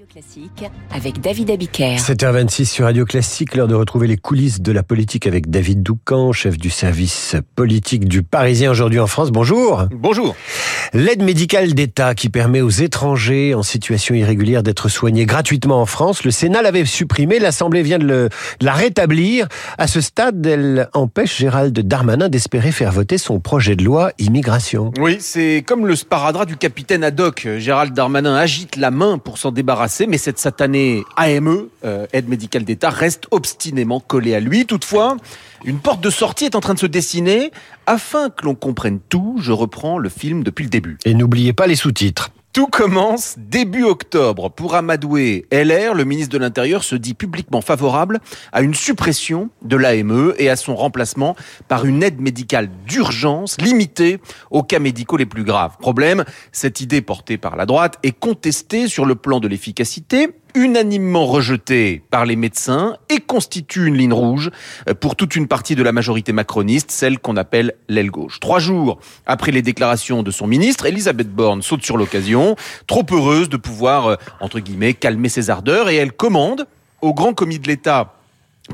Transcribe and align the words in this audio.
Radio 0.00 0.14
Classique 0.14 0.64
avec 0.94 1.20
David 1.20 1.50
Abiker. 1.50 1.96
7h26 1.96 2.64
sur 2.64 2.84
Radio 2.86 3.04
Classique, 3.04 3.54
l'heure 3.54 3.68
de 3.68 3.74
retrouver 3.74 4.06
les 4.06 4.16
coulisses 4.16 4.62
de 4.62 4.72
la 4.72 4.82
politique 4.82 5.26
avec 5.26 5.50
David 5.50 5.82
Doucan, 5.82 6.32
chef 6.32 6.56
du 6.56 6.70
service 6.70 7.36
politique 7.54 8.06
du 8.06 8.22
Parisien 8.22 8.70
aujourd'hui 8.70 8.98
en 8.98 9.06
France. 9.06 9.30
Bonjour. 9.30 9.88
Bonjour. 9.92 10.34
L'aide 10.92 11.22
médicale 11.22 11.72
d'État 11.72 12.16
qui 12.16 12.28
permet 12.30 12.60
aux 12.60 12.68
étrangers 12.68 13.54
en 13.54 13.62
situation 13.62 14.12
irrégulière 14.16 14.64
d'être 14.64 14.88
soignés 14.88 15.24
gratuitement 15.24 15.80
en 15.80 15.86
France, 15.86 16.24
le 16.24 16.32
Sénat 16.32 16.62
l'avait 16.62 16.84
supprimée, 16.84 17.38
l'Assemblée 17.38 17.82
vient 17.82 18.00
de, 18.00 18.28
la 18.60 18.72
rétablir. 18.72 19.46
À 19.78 19.86
ce 19.86 20.00
stade, 20.00 20.44
elle 20.44 20.88
empêche 20.92 21.38
Gérald 21.38 21.78
Darmanin 21.78 22.28
d'espérer 22.28 22.72
faire 22.72 22.90
voter 22.90 23.18
son 23.18 23.38
projet 23.38 23.76
de 23.76 23.84
loi 23.84 24.10
immigration. 24.18 24.90
Oui, 24.98 25.18
c'est 25.20 25.62
comme 25.64 25.86
le 25.86 25.94
sparadrap 25.94 26.44
du 26.44 26.56
capitaine 26.56 27.04
Haddock. 27.04 27.46
Gérald 27.58 27.94
Darmanin 27.94 28.34
agite 28.34 28.74
la 28.74 28.90
main 28.90 29.18
pour 29.18 29.38
s'en 29.38 29.52
débarrasser, 29.52 30.08
mais 30.08 30.18
cette 30.18 30.40
satanée 30.40 31.04
AME, 31.16 31.68
euh, 31.84 32.06
aide 32.12 32.28
médicale 32.28 32.64
d'État, 32.64 32.90
reste 32.90 33.28
obstinément 33.30 34.00
collée 34.00 34.34
à 34.34 34.40
lui. 34.40 34.66
Toutefois, 34.66 35.16
une 35.64 35.78
porte 35.78 36.00
de 36.00 36.10
sortie 36.10 36.46
est 36.46 36.56
en 36.56 36.60
train 36.60 36.74
de 36.74 36.80
se 36.80 36.86
dessiner. 36.86 37.52
Afin 37.86 38.30
que 38.30 38.44
l'on 38.44 38.54
comprenne 38.54 38.98
tout, 39.08 39.36
je 39.40 39.52
reprends 39.52 39.98
le 39.98 40.08
film 40.08 40.42
depuis 40.42 40.64
le 40.64 40.70
début. 40.70 40.79
Et 41.04 41.14
n'oubliez 41.14 41.52
pas 41.52 41.66
les 41.66 41.76
sous-titres. 41.76 42.30
Tout 42.52 42.66
commence 42.66 43.36
début 43.38 43.84
octobre. 43.84 44.50
Pour 44.50 44.74
Amadoué 44.74 45.46
LR, 45.52 45.94
le 45.94 46.02
ministre 46.04 46.32
de 46.32 46.38
l'Intérieur 46.38 46.82
se 46.82 46.96
dit 46.96 47.14
publiquement 47.14 47.60
favorable 47.60 48.18
à 48.50 48.62
une 48.62 48.74
suppression 48.74 49.50
de 49.62 49.76
l'AME 49.76 50.34
et 50.36 50.50
à 50.50 50.56
son 50.56 50.74
remplacement 50.74 51.36
par 51.68 51.84
une 51.84 52.02
aide 52.02 52.20
médicale 52.20 52.68
d'urgence 52.88 53.56
limitée 53.60 54.18
aux 54.50 54.64
cas 54.64 54.80
médicaux 54.80 55.16
les 55.16 55.26
plus 55.26 55.44
graves. 55.44 55.76
Problème, 55.78 56.24
cette 56.50 56.80
idée 56.80 57.02
portée 57.02 57.38
par 57.38 57.54
la 57.54 57.66
droite 57.66 57.98
est 58.02 58.18
contestée 58.18 58.88
sur 58.88 59.06
le 59.06 59.14
plan 59.14 59.38
de 59.38 59.46
l'efficacité 59.46 60.30
unanimement 60.54 61.26
rejetée 61.26 62.02
par 62.10 62.24
les 62.26 62.36
médecins 62.36 62.96
et 63.08 63.18
constitue 63.18 63.86
une 63.86 63.96
ligne 63.96 64.12
rouge 64.12 64.50
pour 65.00 65.16
toute 65.16 65.36
une 65.36 65.48
partie 65.48 65.74
de 65.74 65.82
la 65.82 65.92
majorité 65.92 66.32
macroniste, 66.32 66.90
celle 66.90 67.18
qu'on 67.18 67.36
appelle 67.36 67.74
l'aile 67.88 68.10
gauche. 68.10 68.40
Trois 68.40 68.58
jours 68.58 68.98
après 69.26 69.52
les 69.52 69.62
déclarations 69.62 70.22
de 70.22 70.30
son 70.30 70.46
ministre, 70.46 70.86
Elisabeth 70.86 71.30
Borne 71.30 71.62
saute 71.62 71.84
sur 71.84 71.96
l'occasion, 71.96 72.56
trop 72.86 73.06
heureuse 73.10 73.48
de 73.48 73.56
pouvoir, 73.56 74.06
euh, 74.06 74.16
entre 74.40 74.60
guillemets, 74.60 74.94
calmer 74.94 75.28
ses 75.28 75.50
ardeurs 75.50 75.88
et 75.88 75.96
elle 75.96 76.12
commande 76.12 76.66
au 77.00 77.14
grand 77.14 77.32
commis 77.32 77.58
de 77.58 77.68
l'État 77.68 78.19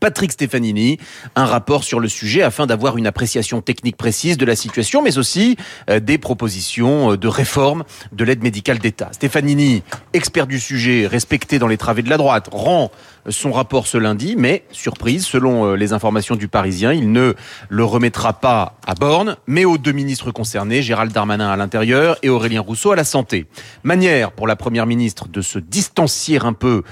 Patrick 0.00 0.32
Stefanini, 0.32 0.98
un 1.36 1.44
rapport 1.44 1.84
sur 1.84 2.00
le 2.00 2.08
sujet 2.08 2.42
afin 2.42 2.66
d'avoir 2.66 2.96
une 2.96 3.06
appréciation 3.06 3.60
technique 3.60 3.96
précise 3.96 4.36
de 4.36 4.44
la 4.44 4.56
situation, 4.56 5.02
mais 5.02 5.18
aussi 5.18 5.56
euh, 5.90 6.00
des 6.00 6.18
propositions 6.18 7.12
euh, 7.12 7.16
de 7.16 7.28
réforme 7.28 7.84
de 8.12 8.24
l'aide 8.24 8.42
médicale 8.42 8.78
d'État. 8.78 9.10
Stefanini, 9.12 9.82
expert 10.12 10.46
du 10.46 10.58
sujet, 10.58 11.06
respecté 11.06 11.58
dans 11.58 11.68
les 11.68 11.76
travées 11.76 12.02
de 12.02 12.10
la 12.10 12.16
droite, 12.16 12.48
rend 12.50 12.90
son 13.28 13.52
rapport 13.52 13.86
ce 13.86 13.96
lundi, 13.96 14.34
mais 14.36 14.64
surprise, 14.70 15.26
selon 15.26 15.66
euh, 15.66 15.76
les 15.76 15.92
informations 15.92 16.34
du 16.34 16.48
Parisien, 16.48 16.92
il 16.92 17.12
ne 17.12 17.34
le 17.68 17.84
remettra 17.84 18.34
pas 18.34 18.78
à 18.86 18.94
Borne, 18.94 19.36
mais 19.46 19.64
aux 19.64 19.78
deux 19.78 19.92
ministres 19.92 20.30
concernés, 20.30 20.82
Gérald 20.82 21.12
Darmanin 21.12 21.50
à 21.50 21.56
l'intérieur 21.56 22.16
et 22.22 22.28
Aurélien 22.28 22.60
Rousseau 22.60 22.92
à 22.92 22.96
la 22.96 23.04
santé. 23.04 23.46
Manière 23.82 24.32
pour 24.32 24.46
la 24.46 24.56
première 24.56 24.86
ministre 24.86 25.28
de 25.28 25.40
se 25.40 25.58
distancier 25.58 26.38
un 26.42 26.52
peu 26.52 26.82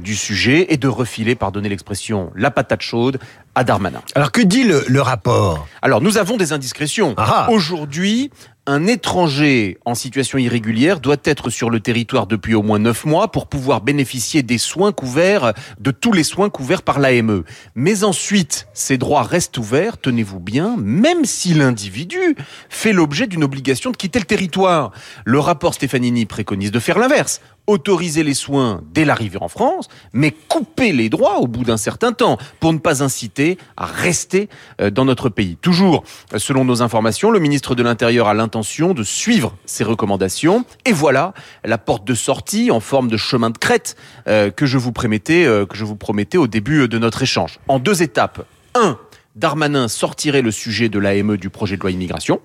du 0.00 0.14
sujet 0.14 0.66
et 0.72 0.76
de 0.76 0.88
refiler, 0.88 1.34
pardonnez 1.34 1.68
l'expression, 1.68 2.30
la 2.42 2.50
patate 2.50 2.82
chaude 2.82 3.18
à 3.54 3.64
Darmanin. 3.64 4.02
Alors 4.14 4.32
que 4.32 4.42
dit 4.42 4.64
le, 4.64 4.84
le 4.88 5.00
rapport? 5.00 5.66
Alors 5.80 6.00
nous 6.00 6.18
avons 6.18 6.36
des 6.36 6.52
indiscrétions. 6.52 7.14
Ah. 7.16 7.46
Aujourd'hui, 7.50 8.30
un 8.66 8.86
étranger 8.86 9.78
en 9.84 9.94
situation 9.94 10.38
irrégulière 10.38 11.00
doit 11.00 11.16
être 11.24 11.50
sur 11.50 11.68
le 11.68 11.80
territoire 11.80 12.26
depuis 12.26 12.54
au 12.54 12.62
moins 12.62 12.78
neuf 12.78 13.04
mois 13.04 13.32
pour 13.32 13.48
pouvoir 13.48 13.80
bénéficier 13.80 14.42
des 14.42 14.58
soins 14.58 14.92
couverts, 14.92 15.52
de 15.80 15.90
tous 15.90 16.12
les 16.12 16.22
soins 16.22 16.48
couverts 16.48 16.82
par 16.82 17.00
l'AME. 17.00 17.42
Mais 17.74 18.04
ensuite, 18.04 18.68
ces 18.72 18.98
droits 18.98 19.24
restent 19.24 19.58
ouverts, 19.58 19.98
tenez-vous 19.98 20.38
bien, 20.38 20.76
même 20.78 21.24
si 21.24 21.54
l'individu 21.54 22.36
fait 22.68 22.92
l'objet 22.92 23.26
d'une 23.26 23.42
obligation 23.42 23.90
de 23.90 23.96
quitter 23.96 24.20
le 24.20 24.26
territoire. 24.26 24.92
Le 25.24 25.40
rapport 25.40 25.74
Stefanini 25.74 26.26
préconise 26.26 26.70
de 26.70 26.78
faire 26.78 26.98
l'inverse 26.98 27.40
autoriser 27.72 28.22
les 28.22 28.34
soins 28.34 28.82
dès 28.92 29.04
l'arrivée 29.04 29.38
en 29.40 29.48
France, 29.48 29.88
mais 30.12 30.30
couper 30.30 30.92
les 30.92 31.08
droits 31.08 31.38
au 31.38 31.46
bout 31.46 31.64
d'un 31.64 31.76
certain 31.76 32.12
temps 32.12 32.38
pour 32.60 32.72
ne 32.72 32.78
pas 32.78 33.02
inciter 33.02 33.58
à 33.76 33.86
rester 33.86 34.48
euh, 34.80 34.90
dans 34.90 35.04
notre 35.04 35.28
pays. 35.28 35.56
Toujours, 35.56 36.04
selon 36.36 36.64
nos 36.64 36.82
informations, 36.82 37.30
le 37.30 37.40
ministre 37.40 37.74
de 37.74 37.82
l'Intérieur 37.82 38.28
a 38.28 38.34
l'intention 38.34 38.94
de 38.94 39.02
suivre 39.02 39.56
ces 39.64 39.84
recommandations. 39.84 40.64
Et 40.84 40.92
voilà 40.92 41.34
la 41.64 41.78
porte 41.78 42.04
de 42.04 42.14
sortie 42.14 42.70
en 42.70 42.80
forme 42.80 43.08
de 43.08 43.16
chemin 43.16 43.50
de 43.50 43.58
crête 43.58 43.96
euh, 44.28 44.50
que 44.50 44.66
je 44.66 44.78
vous 44.78 44.92
promettais, 44.92 45.44
euh, 45.44 45.66
que 45.66 45.76
je 45.76 45.84
vous 45.84 45.96
promettais 45.96 46.38
au 46.38 46.46
début 46.46 46.88
de 46.88 46.98
notre 46.98 47.22
échange. 47.22 47.58
En 47.68 47.78
deux 47.78 48.02
étapes. 48.02 48.46
Un, 48.74 48.98
Darmanin 49.34 49.88
sortirait 49.88 50.42
le 50.42 50.50
sujet 50.50 50.88
de 50.88 50.98
l'AME 50.98 51.36
du 51.36 51.48
projet 51.48 51.76
de 51.76 51.82
loi 51.82 51.90
immigration. 51.90 52.40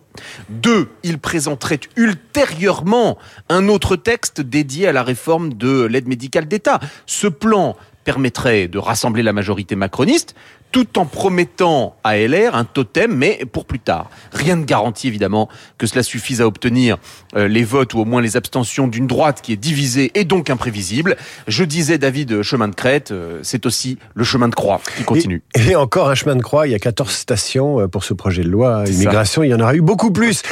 Deux, 0.50 0.90
il 1.04 1.20
présenterait 1.20 1.82
ultérieurement 1.96 3.18
un 3.50 3.68
autre 3.68 3.96
texte 3.96 4.40
dédié 4.42 4.88
à 4.88 4.94
la 4.94 5.04
réforme 5.04 5.54
de 5.54 5.84
l'aide 5.84 6.08
médicale 6.08 6.48
d'État. 6.48 6.80
Ce 7.06 7.28
plan 7.28 7.76
permettrait 8.08 8.70
de 8.70 8.78
rassembler 8.78 9.22
la 9.22 9.34
majorité 9.34 9.76
macroniste 9.76 10.34
tout 10.72 10.98
en 10.98 11.06
promettant 11.06 11.98
à 12.06 12.18
LR 12.18 12.56
un 12.56 12.64
totem, 12.64 13.14
mais 13.14 13.44
pour 13.52 13.66
plus 13.66 13.80
tard. 13.80 14.10
Rien 14.32 14.56
ne 14.56 14.64
garantit 14.64 15.08
évidemment 15.08 15.50
que 15.78 15.88
cela 15.88 16.04
suffise 16.04 16.40
à 16.40 16.48
obtenir 16.48 17.00
euh, 17.36 17.50
les 17.50 17.66
votes 17.66 17.94
ou 17.94 18.00
au 18.00 18.06
moins 18.06 18.22
les 18.22 18.38
abstentions 18.38 18.88
d'une 18.88 19.08
droite 19.08 19.42
qui 19.42 19.52
est 19.52 19.58
divisée 19.58 20.12
et 20.16 20.24
donc 20.24 20.50
imprévisible. 20.50 21.18
Je 21.50 21.66
disais, 21.66 21.98
David, 21.98 22.44
chemin 22.44 22.70
de 22.70 22.76
crête, 22.76 23.12
euh, 23.12 23.42
c'est 23.44 23.66
aussi 23.66 23.98
le 24.16 24.24
chemin 24.24 24.48
de 24.48 24.56
croix 24.56 24.80
qui 24.96 25.04
continue. 25.04 25.44
Et, 25.54 25.72
et, 25.72 25.76
encore 25.76 26.10
un 26.10 26.16
chemin 26.16 26.38
de 26.38 26.42
croix, 26.42 26.66
il 26.66 26.72
y 26.72 26.76
a 26.76 26.80
14 26.80 27.12
stations 27.12 27.82
euh, 27.82 27.88
pour 27.90 28.06
ce 28.06 28.14
projet 28.14 28.44
de 28.44 28.50
loi 28.50 28.86
immigration, 28.88 29.44
il 29.44 29.50
y 29.50 29.54
en 29.54 29.60
aura 29.60 29.76
eu 29.76 29.82
beaucoup 29.82 30.12
plus. 30.12 30.44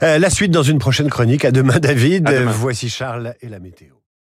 la 0.00 0.30
suite 0.30 0.50
dans 0.50 0.64
une 0.64 0.80
prochaine 0.80 1.10
chronique. 1.10 1.44
À 1.44 1.52
demain, 1.52 1.78
David. 1.78 2.28
À 2.28 2.40
demain. 2.40 2.50
Voici 2.50 2.88
Charles 2.88 3.34
et 3.40 3.48
la 3.48 3.60
météo. 3.60 4.03